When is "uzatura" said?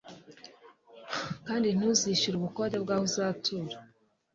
3.09-3.75